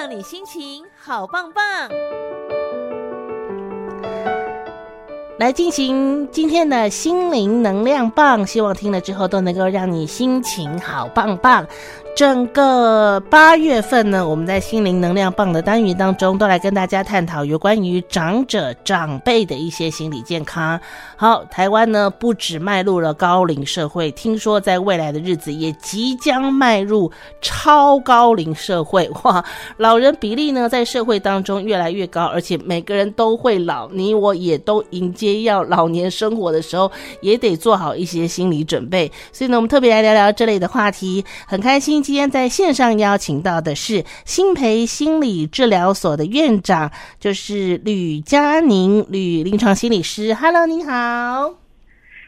[0.00, 1.64] 让你心情好棒棒。
[5.38, 11.66] 来进行今天的心灵能量棒，希望听了之后都能够让你心情好棒棒。
[12.16, 20.78] 整个八月份呢，我们在心灵能量棒的单元当中，都来跟大家探讨有关于长者长辈的一些心理健康。
[21.16, 27.10] 好，台湾呢不止迈入了高龄社会，听说在未来的日子也即将迈入
[27.40, 29.10] 超高龄社会。
[29.22, 29.42] 哇，
[29.78, 36.92] 老人比例呢在社会当中越来越高，而且每个人都会老，你我也都迎接要老年生活的时候，
[37.22, 39.10] 也得做好一些心理准备。
[39.32, 41.99] 所以呢，我们特别来聊聊这类的话题，很开心。
[42.02, 50.34] 今天在线上邀请到的是新培心理治疗所的院长，就是吕佳宁吕临床心理师。
[50.34, 51.54] Hello，你好。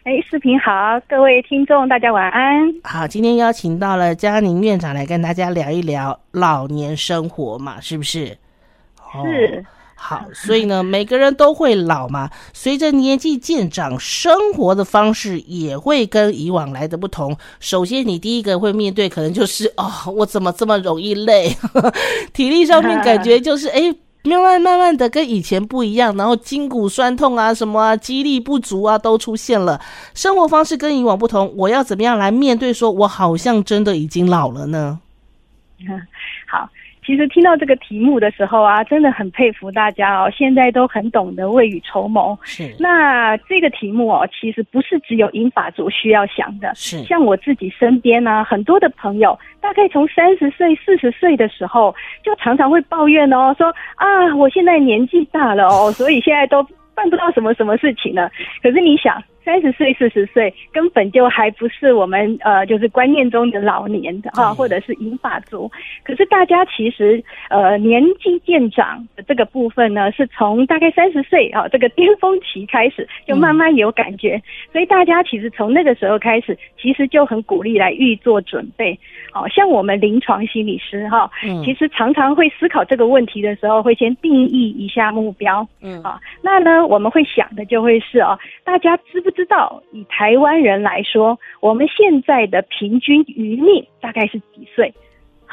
[0.05, 2.75] 哎，视频好，各位听众大家晚安。
[2.83, 8.27] 好，今天邀请到了佳宁院长来跟大家聊一聊老年生活嘛，是不是？
[8.27, 8.37] 是。
[9.17, 9.65] Oh.
[10.05, 12.29] 好，所以呢，每个人都会老嘛。
[12.53, 17.37] 随着年纪渐长，生活的方式也会跟以往来的不同。
[17.61, 21.57] 首先，你第一个会面对可能就是 哦，我怎么这么容易累？
[22.35, 29.81] 体力上面感觉就是 哎，慢慢慢慢的跟以前不一样，然后筋骨酸痛啊，什么啊，肌力不足啊，都出现了。
[30.15, 32.73] 生活方式跟以往不同，我要怎么样来面对？
[32.73, 34.99] 说我好像真的已经老了呢？
[36.51, 36.69] 好。
[37.05, 42.39] 其实听到这个题目的时候啊，真的很佩服大家哦，现在都很懂得未雨绸缪。
[42.45, 42.75] 是。
[42.79, 46.73] 那这个题目哦，其实不是只有英法族需要想的。
[46.75, 47.03] 是。
[47.05, 56.63] 像我自己身边呢、啊，很多的朋友，大概从三十岁、四十岁的时候，就常常会抱怨哦，说啊，我现在年纪大了哦，所以现在都
[56.95, 58.31] 办不到什么什么事情了。
[58.63, 59.23] 可是你想。
[59.45, 65.71] 三十岁、四十岁根本就还不是我们呃，就是观念中的老年的哈，或者是银发族。
[66.05, 74.41] 可是大家其实呃，年纪渐长的这个部分呢，是从大概三十岁啊这个巅峰期开始，就慢慢有感觉。
[74.71, 78.97] 所以大家其实从那个时候开始，其实就很鼓励来预做准备。
[79.33, 81.29] 好像我们临床心理师哈，
[81.65, 85.67] 其实常常会思考这个问题的时候，会先定义一下目标。
[85.81, 89.32] 嗯啊，那呢，我们会想的就会是哦，大家知不？
[89.33, 94.95] 知道以台湾人来说，我们现在的平均余命大概是几岁？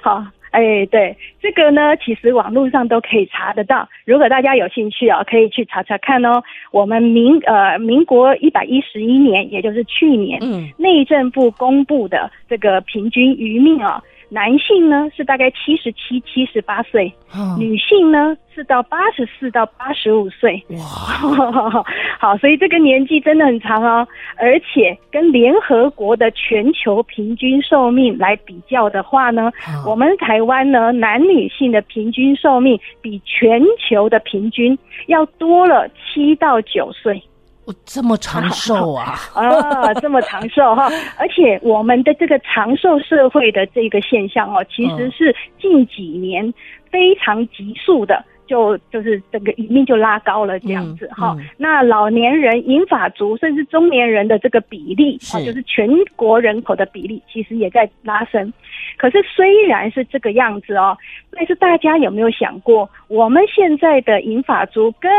[0.00, 3.88] 好，哎，对，这个呢，其实网络上都可以查得到。
[4.04, 6.42] 如果大家有兴趣啊，可以去查查看哦。
[6.70, 14.00] 我们民呃民国一百一十一年，也就是去年，嗯，内政部公布的这个平均余命啊。
[14.30, 17.12] 男性呢是大概七十七、七十八岁，
[17.58, 20.62] 女性呢是到八十四到八十五岁。
[20.70, 20.78] 哇，
[22.20, 24.06] 好，所以这个年纪真的很长哦。
[24.36, 29.50] 而且跟联合国的全球平均寿命来比较的话呢，
[29.86, 37.22] 我们台湾呢男女性的平均寿命比全球的平均要多了七到九岁。
[37.68, 39.12] 我这么长寿啊！
[39.36, 40.88] 啊，这么长寿哈！
[41.20, 46.50] 而且我们的这个长寿社会的这个现象哦，其实是近几年
[46.90, 51.36] 非常急速的，就就是整个一命就拉高了这样子哈。
[51.58, 55.86] 那老年人、银发族甚至中年人的这个比例啊，就是全
[56.16, 58.50] 国人口的比例，其实也在拉升。
[58.96, 60.96] 可是虽然是这个样子哦，
[61.32, 65.12] 但是大家有没有想过，我们现在的银发族跟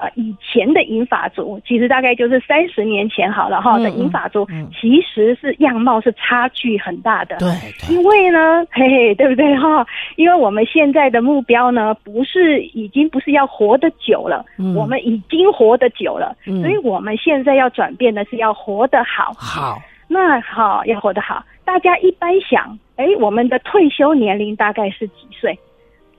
[0.00, 7.36] 呃，以前的银发族其实大概就是三十年前好了哈的银发族，其实是样貌是差距很大的。
[7.38, 7.48] 对，
[7.94, 9.86] 因为呢， 嘿嘿，对不对哈？
[10.16, 14.44] 因为我们现在的目标呢，不是已经不是要活得久了，
[14.74, 19.32] 我们已经活得久了，所以我们现在要转变的是要活得好。
[19.36, 21.44] 好，那好，要活得好。
[21.64, 25.58] 大家一般想，哎，我们的退休年龄大概是几岁？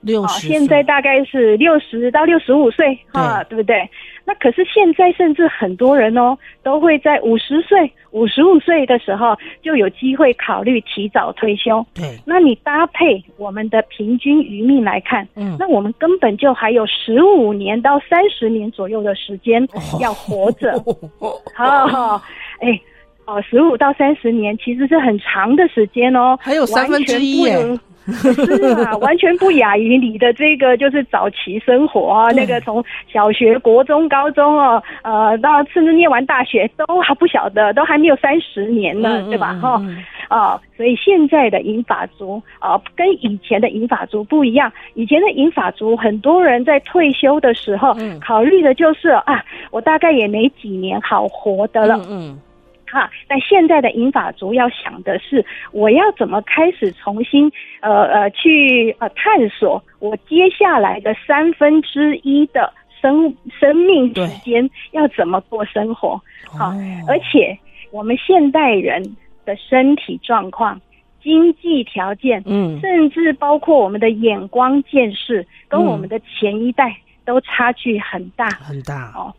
[0.04, 3.88] 六十，现在大概是六十到六十五岁，哈，对不对？
[4.26, 11.84] 那可是现在甚至很多人哦，都会在五十岁、五十五岁的时候就有机会考虑提早退休。
[11.94, 19.66] 对，那你搭配我们的平均余命来看，嗯，那我们根本就还有十五年到三十年左右的时间
[20.00, 20.82] 要活着。
[21.54, 22.22] 好 好，
[22.60, 22.80] 哎，哦，
[23.42, 27.44] 十五到三十年其实是很长的时间哦，还有三分之一
[28.06, 39.54] 是啊，完全不亚于你的这个就是早期生活啊，那个从小学、国中、高中哦，呃，到甚至念完大学都还不晓得，都还没有三十年呢，对吧？
[39.54, 39.82] 哈、
[40.28, 44.70] 啊， 所以现在的银发族啊，跟以前的银发族不一样。
[44.92, 51.96] 以前的银发族，很多人在退休的时候，考虑的就是啊，我大概也没几年好活的了。
[52.06, 52.28] 嗯。
[52.28, 52.38] 嗯
[52.94, 53.10] 哈。
[53.28, 57.50] 但现在的银发族要想的是，我要怎么开始重新
[57.80, 66.18] 呃呃去呃探索我接下来的三分之一的生生命时间要怎么过生活？
[66.46, 66.72] 好，
[67.08, 67.58] 而且
[67.90, 69.02] 我们现代人
[69.44, 70.80] 的身体状况。
[71.24, 76.94] 经济条件，嗯，甚至包括我们的眼光见识，跟我们的前一代
[77.24, 79.32] 都差距很大，很大哦，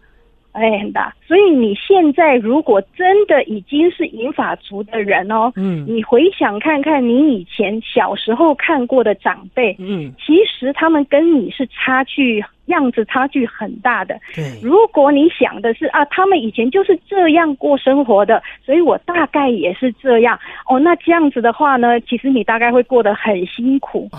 [0.55, 1.13] 哎，很大。
[1.27, 12.43] 所以你现在如果真的已经是银发族的人哦，嗯，你回想看看你以前小时候看过的长辈，嗯，其实他们跟你是差距。
[12.65, 14.19] 样子差距很大的。
[14.33, 20.39] 对，如果你想的是啊，他们以前就是这样过生活的，所以我大概也是这样。
[20.67, 24.09] 哦，那这样子的话呢，其实你大概会过得很辛苦。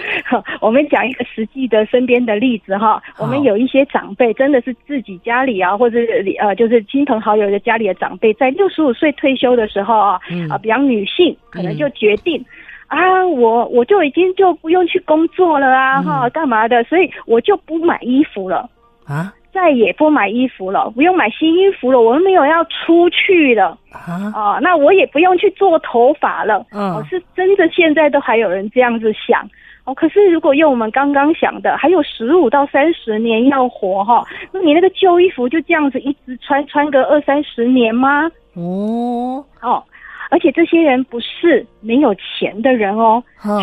[0.60, 5.98] 我们讲一个实际的身边的例子哈，我们有一些长辈真的是自己家里啊，或者
[6.38, 12.40] 呃，就是亲朋好友的家里的长辈，在六十五岁退休的时候啊，嗯、啊，比方女性可能就决定。
[12.40, 12.46] 嗯
[12.90, 16.82] 啊，我我就已经就不用去工作了啊，哈、嗯，干嘛的？
[16.84, 18.68] 所以我就不买衣服了
[19.06, 22.00] 啊，再也不买衣服了，不用买新衣服了。
[22.00, 26.66] 我们没有要出去了啊，啊，那我也不用去做头发了。
[26.72, 29.48] 嗯，我是真的，现在都还有人这样子想
[29.84, 29.94] 哦。
[29.94, 38.28] 可是如果用我们刚刚想的，还有十五到三十年要活哈，那你那个旧衣服就这样子一直穿穿个二三十年吗？
[38.54, 39.80] 哦，哦。
[40.30, 43.22] 而且这些人不是没有钱的人哦，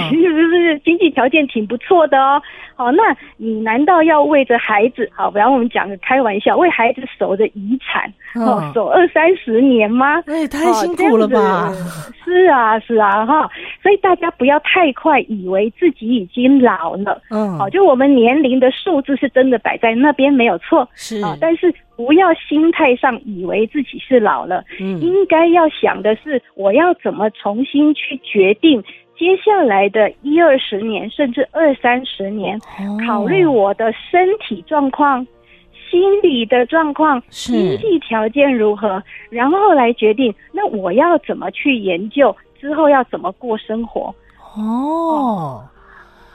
[0.09, 2.41] 其实是经济条件挺不错的哦。
[2.75, 3.03] 好，那
[3.37, 5.09] 你难道要为着孩子？
[5.15, 10.21] 好，不然我们讲个开玩笑，为孩子守着遗产哦，守二三十年吗？
[10.27, 11.73] 哎，太辛苦了吧？
[12.23, 13.49] 是啊，是啊，哈。
[13.81, 17.21] 所以大家不要太快以为自己已经老了。
[17.31, 21.73] 嗯，好，就我们年龄的数字是真的摆在那边没有错，是啊，但是。
[21.97, 28.81] 不要心态上以为自己是老了，嗯，应该要想的是，我要怎么重新去决定
[29.17, 35.25] 接下来的一二十年，甚至二三十年，哦，考虑我的身体状况、
[35.89, 39.01] 心理的状况、经济条件如何，
[39.31, 44.13] 然后来决定，那我要怎么去研究之后要怎么过生活。
[44.55, 44.61] 哦。
[44.61, 45.63] 哦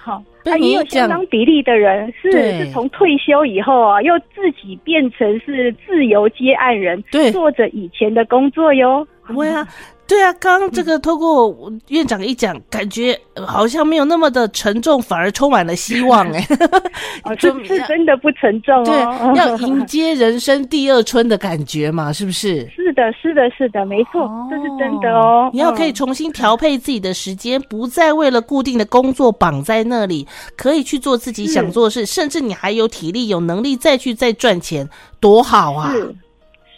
[0.05, 9.07] 好，那也有相当比例的人是是从退休以后啊，又自己变成是自由接案人，对，做着以前的工作哟。
[9.23, 9.65] 会啊。
[10.13, 16.47] 对啊，刚刚这个透过院长一讲，感觉好像没有那么的沉重，反而充满了希望哎。
[17.25, 18.85] 哦，这是真的不沉重哦。
[18.85, 18.95] 对，
[19.39, 22.69] 要迎接人生第二春的感觉嘛，是不是？
[22.77, 25.49] 是的，是的，是的，没错，哦，这是真的哦。
[25.51, 30.29] 你要可以重新调配自己的时间，不再为了固定的工作绑在那里，
[30.59, 34.87] 可以去做自己想做的事，甚至你还有体力、有能力再去再赚钱，
[35.21, 35.91] 多好啊！
[35.93, 36.15] 是。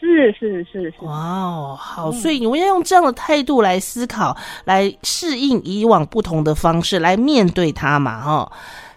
[0.04, 8.52] 是是是是，哇哦，好，所以你们要用这样的态度来思考，来适应以往不同的方式来面对它嘛，哈。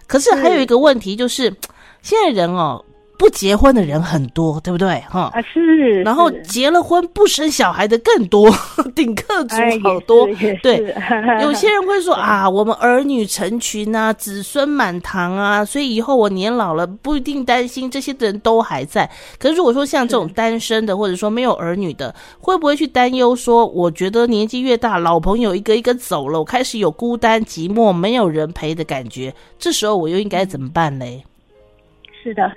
[0.06, 1.54] 可是还有一个问题就是，
[2.02, 2.84] 现在人哦。
[3.18, 5.02] 不结婚的人很多，对不对？
[5.10, 8.48] 哈啊是，然后结了婚不生小孩的更多，
[8.94, 10.24] 顶客族好多。
[10.40, 10.94] 哎、对，
[11.42, 19.10] 有些人会说啊，我们儿女成群啊，子孙满堂啊，所以以后我年老了不一定担心这些的人都还在。
[19.36, 31.24] 可是如果说像这种单身的，或者说没有儿女的，会不会去担忧说，我觉得年纪越大，老朋友一个一个走了，我开始有孤单寂寞，没有人陪的感觉，这时候我又应该怎么办嘞？
[32.22, 32.48] 是的。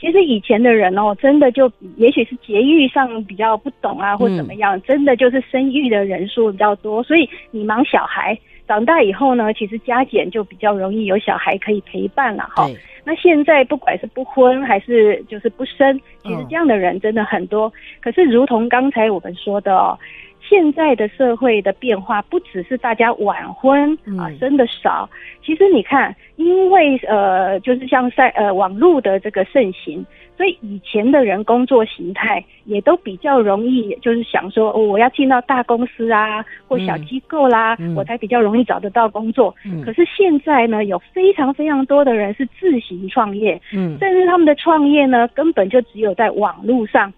[0.00, 12.68] 其实以前的人哦，真的就也许是节育上比较不懂啊，或怎么样，真的就是生育的人数比较多，所以你忙小孩长大以后呢，其实加减就比较容易有小孩可以陪伴了哈。
[13.04, 17.72] 那现在不管是不婚还是就是不生，其实这样的人真的很多。
[18.00, 19.98] 可是如同刚才我们说的哦。
[20.40, 25.08] 现在的社会的变化不只是大家晚婚啊，生的少。
[25.44, 30.04] 其实你看，因为呃，就是像在呃网络的这个盛行，
[30.36, 39.54] 所以以前的人工作形态也都比较容易，就是想说，哦，我要进到大公司啊，或小机构啦，我才比较容易找得到工作。
[39.84, 47.12] 可是现在呢，有非常非常多的人是自行创业，嗯，甚至他们的创业呢，根本就只有在网络上，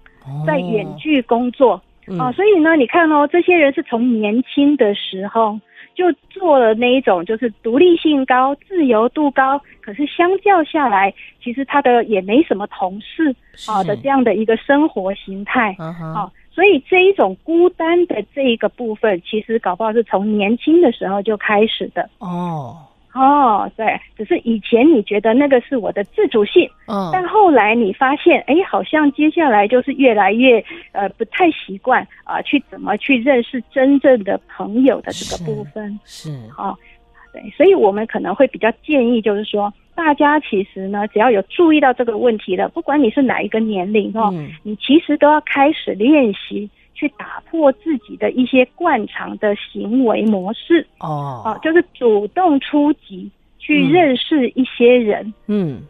[0.46, 1.80] 在远距工作。
[2.18, 5.58] 啊，所以呢，你看哦，这些人是从年轻的时候
[5.94, 11.12] 就做了那一种，就是独立性高、自由度高，可是相较下来，
[11.42, 13.34] 其实他的也没什么同事
[13.68, 15.76] 啊的这样的一个生活形态。
[15.78, 22.08] 啊，所以这一种孤单的这一个部分，其实搞不好是从年轻的时候就开始的。
[22.18, 22.76] 哦。
[23.12, 35.98] 哦，对，只是以前你觉得那个是我的自主性，嗯，但后来你发现，哎，好像接下来就是越来越呃不太习惯啊、呃，去怎么去认识真正的朋友的这个部分。
[36.04, 36.38] 是，是。
[36.56, 36.76] 哦，
[37.32, 46.70] 对，所以我们可能会比较建议，就是说大家其实呢，只要有注意到这个问题的，不管你是哪一个年龄哦，嗯、你其实都要开始练习。
[46.94, 50.86] 去打破自己的一些惯常的行为模式。
[50.98, 55.82] 哦，啊，就是主动出击去认识一些人，嗯，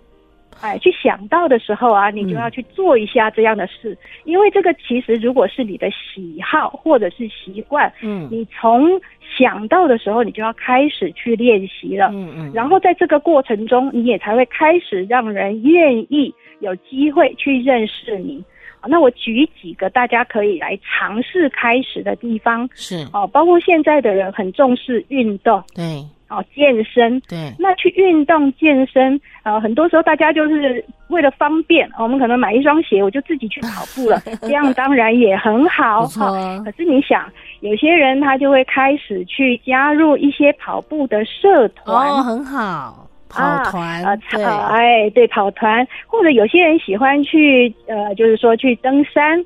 [0.61, 9.01] 哎，去想到的时候啊，你就要去做一下这样的事，嗯、因为这个其实如果是你的喜好或者是习惯，嗯，你从
[9.39, 18.45] 想到的时候，你就要开始去练习了，嗯嗯，然后在这个过程中，你也才会开始让人愿意有机会去认识你。
[18.89, 36.27] 那我举几个大家可以来尝试开始的地方，是哦，包括现在的人很重视运动，对，哦，健身，对，那去运动健身，呃，很多时候大家就是为了方便，我们可能买一双鞋，我就自己去跑步了， 这样当然也很好哈。
[36.27, 37.29] 哦、可是你想，
[37.61, 43.10] 有些人他就会开始去加入一些跑步的社团，哦，很好。
[43.31, 49.43] 跑团啊，呃，哎，对，跑团，或者有些人喜欢去，呃，就是说去登山，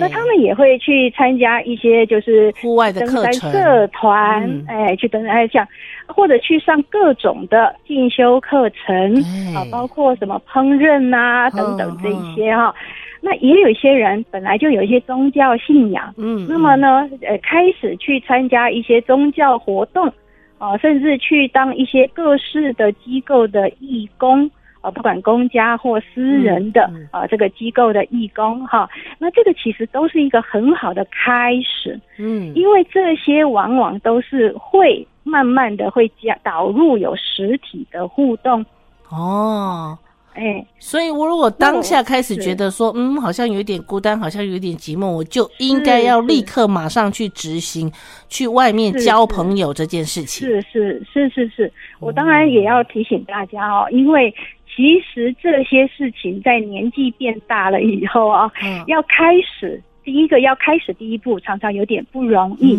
[0.00, 5.66] 那他们也会去参加一些就是户外的登山社团，哎，去登山，哎，这样，
[6.06, 9.14] 或者去上各种的进修课程
[9.54, 12.74] 啊，包括什么烹饪啊等等这一些哈。
[13.20, 20.12] 那也有一些人本来就有一些宗教信仰，嗯，那么呢，呃，开始去参加一些宗教活动。
[20.58, 24.50] 啊，甚至去当一些各式的机构的义工
[24.80, 28.88] 啊，不管公家或私人的啊，这个机构的义工哈，
[29.18, 38.64] 那这个其实都是一个很好的开始，嗯，因为这些往往都是会慢慢的会加导入有实体的互动。
[39.10, 39.98] 哦。
[40.34, 47.90] 哎，所以我如果当下开始觉得说，嗯，好像有点孤单，好像有点寂寞，我就应该要立刻马上去执行，
[48.28, 50.46] 去外面交朋友这件事情。
[50.46, 54.32] 是是是是是，我当然也要提醒大家哦，因为
[54.66, 58.48] 其实这些事情在年纪变大了以后啊，
[58.86, 62.78] 要开始第一个要开始第一步，常常有点不容易。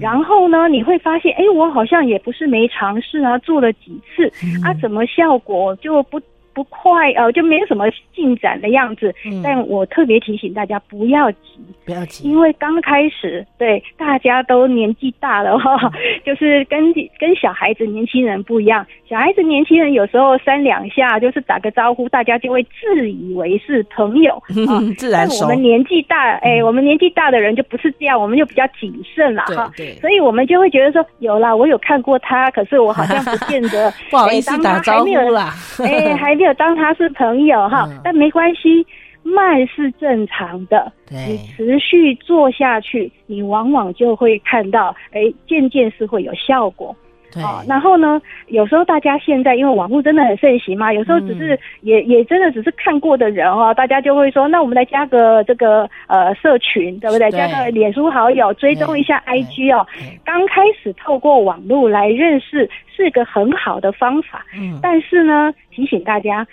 [0.00, 4.26] 然后呢，你会发现，哎，我好像也不是没尝试啊，做了几次
[4.64, 6.20] 啊，怎么效果就不。
[6.56, 7.84] 不快呃，就没有什么
[8.14, 9.14] 进展的样子。
[9.26, 11.38] 嗯，但我特别提醒大家不要急，
[11.84, 15.92] 不要急，因为刚开始，对，大家都年纪大了哈，嗯，
[16.24, 18.86] 就是跟跟小孩子、年轻人不一样。
[19.06, 29.70] 小孩子、年轻人有时候三两下就是打个招呼，大家就会自以为是朋友，嗯， 自然我们年纪大，哎，欸，我们年纪大的人就不是这样，我们就比较谨慎了哈。
[29.76, 35.52] 对，所以我们就会觉得说，有啦，我有看过他，可是我好像不见得 不好意思打招呼啦。
[35.84, 36.45] 哎，还没有。
[36.54, 38.86] 当他是朋友哈，但没关系，
[39.22, 40.92] 慢是正常的。
[41.08, 46.94] 对，你持续做下去，你往往就会看到，哎，渐渐是会有效果。
[47.42, 57.30] 对，然后呢，有时候大家现在因为网络真的很盛行嘛，有时候只是也也真的只是看过的人哦，大家就会说，那我们来加个这个呃社群，对不对？
[57.30, 59.86] 加个脸书好友，追踪一下 IG 哦。
[60.24, 66.46] 刚开始透过网络来认识是个很好的方法，嗯，但是呢，提醒大家。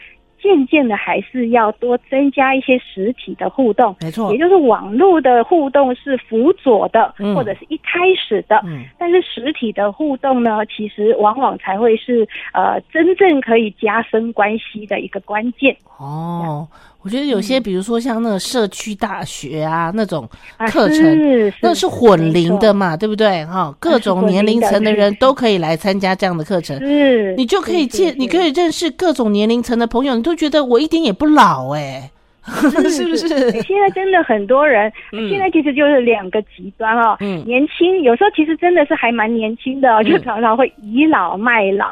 [0.43, 15.73] 渐渐的，还是要多增加一些实体的互动，没错，也就是网络的互动是辅佐的，嗯、或者是一开始的，嗯，但是实体的互动呢，其实往往才会是呃真正可以加深关系的一个关键。
[15.97, 16.67] 哦。
[17.03, 20.27] 我觉得有些，比如说像那个社区大学啊，嗯、那种
[20.72, 23.45] 课程，啊、是是那是混龄的嘛，对不对？
[23.45, 32.10] 哈，各种年龄层的人都可以来参加这样的课程，是，你就可以见，你可以认识各种年龄层的朋友，你都觉得我一点也不老哎、欸。
[32.89, 33.27] 是不是？
[33.63, 34.91] 现在真的很多人，
[35.29, 37.15] 现在其实就是两个极端哦。
[37.21, 41.88] 嗯，年轻有时候其实真的是还蛮年轻的哦，就常常会倚老卖老。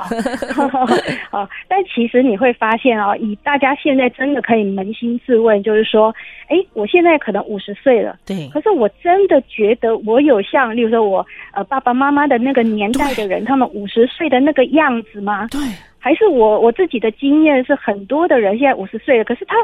[1.31, 6.13] 哦，但其实你会发现哦，以大家现在真的可以扪心自问，就是说，
[6.49, 15.47] 哎，我现在可能五十岁了，对，可是我真的觉得我有像，例如说我呃爸爸妈妈的那个年代的人，他们五十岁的那个样子吗？
[15.49, 15.59] 对，
[15.97, 19.55] 还是我我自己的经验是很多的人现在五十岁了，可是他。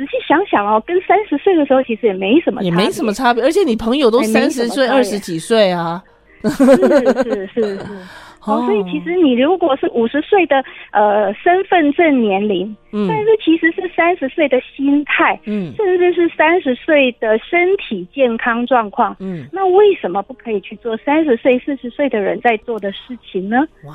[0.00, 3.44] 仔细想想哦，跟三十岁的时候其实也没什么，也没什么差别。
[3.44, 6.02] 而且你朋友都三十岁、二十几岁啊，
[6.42, 7.86] 是是是是。
[8.46, 23.58] 哦，所以其实你如果是五十岁的呃身份证年龄，嗯，但是其实是三十岁的心态，嗯，甚至是三十岁的身体健康状况，嗯，那为什么不可以去做三十岁、四十岁的人在做的事情呢？
[23.84, 23.92] 哇！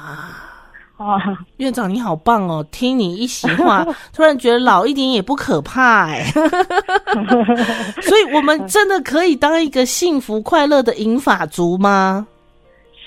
[0.98, 1.20] 哦，
[1.58, 2.66] 院长你好棒哦！
[2.72, 3.86] 听你一席话，
[4.16, 6.24] 突然觉得老一点也不可怕哎。
[8.02, 12.26] 所以，我们真的可以当一个幸福快乐的银发族吗？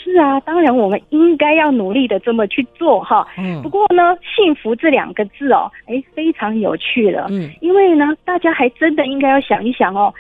[0.05, 3.27] 是啊，当然我们应该要努力的这么去做哈。
[3.39, 3.63] 嗯。
[3.63, 7.29] 不过呢，幸福这两个字哦，哎，非常有趣了。
[7.31, 7.51] 嗯。
[7.63, 10.13] 因为呢，大家还真的应该要想一想哦，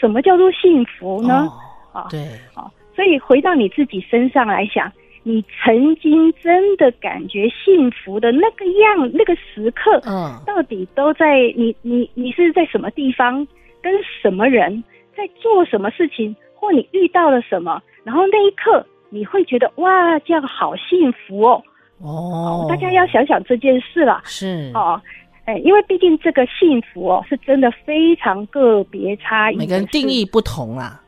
[0.00, 1.48] 什么叫做幸福呢？
[1.92, 2.22] 哦，啊，对，
[2.54, 2.66] 啊，
[2.96, 4.90] 所以回到你自己身上来想。
[5.26, 13.46] 你曾经真的感觉幸福的那个样，那个时刻，嗯，到底都在你你你是在什么地方，
[13.82, 14.84] 跟什么人，
[15.16, 21.62] 在做什么事情，或你遇到了什么，然后那一刻你会觉得哇，这样好幸福哦。
[22.02, 24.20] 哦，大家要想想这件事了。
[24.24, 25.00] 是哦，
[25.46, 31.00] 哎，因为毕竟这个幸福哦，是真的非常个别差异，每个人定义不同啊。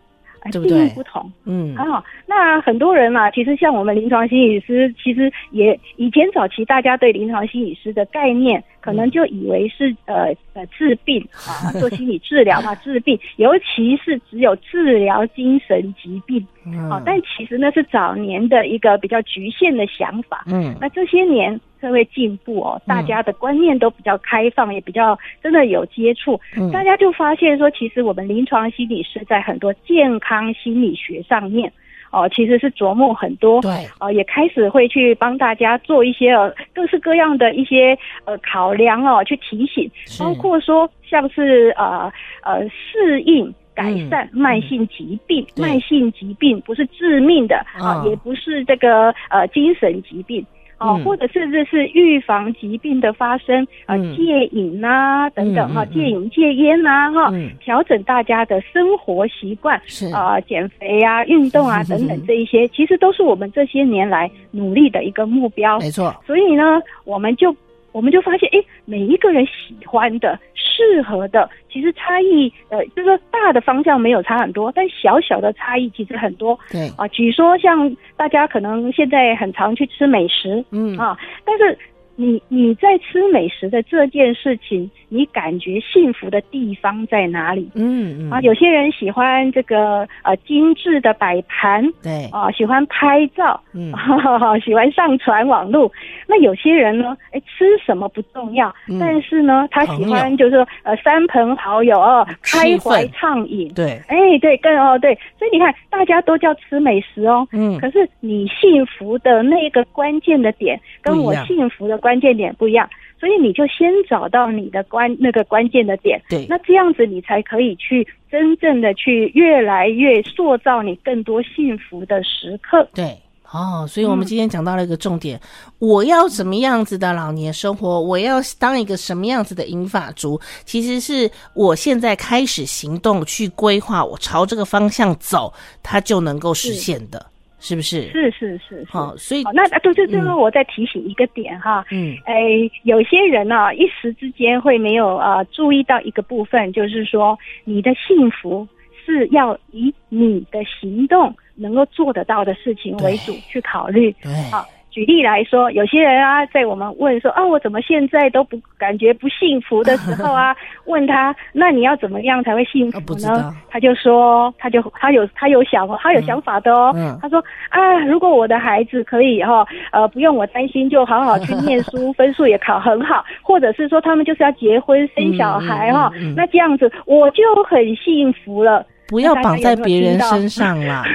[0.51, 2.03] 定义不同，嗯，很好。
[2.27, 16.41] 那很多人嘛，其实像我们临床心理师，其实也以前早期大家对临床心理师的概念，可能就以为是呃呃治病 啊，做心理治疗嘛，治病， 尤其是只有治疗精神疾病，
[16.89, 21.61] 啊，但其实那是早年的一个比较局限的想法，嗯，那这些年。
[21.79, 31.71] 社会进步哦，大家的观念都比较开放，嗯、也比较真的有接触，嗯、大家就发现说，其实我们临床心理师在很多健康心理学上面
[32.11, 33.71] 哦，其实是琢磨很多，对，
[34.01, 50.45] 呃，也开始会去帮大家做一些呃各式各样的一些呃考量哦，去提醒，包括说像是呃呃适应改善慢性疾病，慢性疾病不是致命的啊，哦、也不是这个呃精神疾病。
[50.79, 60.07] 哦，或者甚至是预防疾病的发生，啊、嗯，戒瘾呐等等哈，戒瘾戒烟呐哈，调整大家的生活习惯，是。
[60.13, 65.79] 啊，减肥啊，运动啊等等这一些，其实都是我们这些年来努力的一个目标。
[65.79, 67.55] 没错，所以呢，我们就
[67.97, 70.39] 我们就发现，哎，每一个人喜欢的。
[70.55, 76.59] 适合的其实差异，呃，就是说大的方向没有差很多，但小小的差异其实很多。
[76.71, 81.79] 对啊，举说像大家可能现在很常去吃美食，嗯啊，但是。
[82.17, 87.71] 你你在吃美食的这件事情，你感觉幸福的地方在哪里？
[87.75, 88.31] 嗯嗯。
[88.31, 92.25] 啊，有些人喜欢这个呃精致的摆盘，对。
[92.33, 93.93] 啊，喜欢拍照，嗯，
[94.65, 95.93] 喜欢上传网络。
[96.27, 112.01] 那有些人呢，哎，吃什么不重要，嗯、但是呢，他喜欢就是说呃三朋好友哦，开怀畅饮，对，哎对，更哦对，所以你看大家都叫吃美食哦，嗯，可是你幸福的那个关键的点，跟我幸福的。
[112.07, 112.89] 关键点不一样，
[113.19, 122.89] 所以你就先找到你的关那个关键的点，对，那这样子你才可以去真正的去越来越塑造你更多幸福的时刻。
[122.95, 123.19] 对，
[123.51, 125.43] 哦，所以我们今天讲到了一个重点，嗯、
[125.81, 137.27] 我要什么样子的老年生活，我要当一个什么样子的银发族，其实是我现在开始行动去规划，我朝这个方向走，它就能够实现的。
[137.59, 138.03] 是不是？
[138.11, 138.87] 是是是，是。
[138.89, 142.35] 好，所以那对对，最后我再提醒一个点哈，嗯，哎，
[142.83, 148.67] 有些人呢，一时之间会没有啊注意到一个部分，就是说你的幸福
[149.05, 154.65] 是要以你的行动能够做得到的事情为主去考虑，对，好。
[154.97, 160.57] 举例来说，有些人啊，在我们问说啊，我怎么现在都不感觉不幸福的时候啊，
[160.89, 163.55] 问他，那你要怎么样才会幸福呢？
[163.69, 166.95] 他就说，他就他有他有想他有想法的哦。
[166.97, 178.87] 嗯、他说啊，如果我的孩子可以哈、哦，呃，不用我担心，就好好去念书，分数也考很好， 或者是说他们就是要结婚生小孩哈、那这样子我就很幸福了。
[179.09, 181.05] 不要绑在别人身上啦！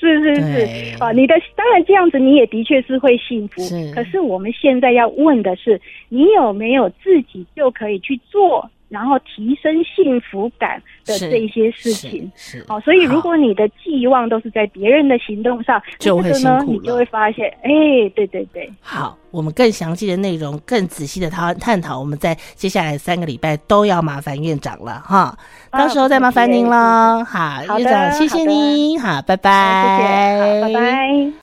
[0.00, 3.62] 是是是，啊，你的当然这样子，你也的确是会幸福。
[3.62, 8.68] 是，可是我们现在要问的是，你有没有自己就可以去做？
[8.94, 16.64] 然后提升幸福感的这一些事情，是好，所以如果你的寄望都是在别人的行动上，就会辛苦了。
[16.64, 17.68] 你就会发现，哎，
[18.14, 18.70] 对对对。
[18.80, 25.36] 好，我们更详细的内容，更仔细的探探讨，我们在接下来三个礼拜都要麻烦院长了哈，
[25.72, 27.24] 到时候再麻烦您了。
[27.24, 29.00] 好，院长，谢谢您。
[29.00, 29.98] 好，拜拜。
[29.98, 31.32] 谢谢，好，拜拜。